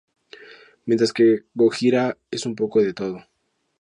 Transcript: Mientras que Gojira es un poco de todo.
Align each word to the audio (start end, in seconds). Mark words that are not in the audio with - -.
Mientras 0.87 1.13
que 1.13 1.43
Gojira 1.53 2.17
es 2.31 2.47
un 2.47 2.55
poco 2.55 2.81
de 2.81 2.95
todo. 2.95 3.23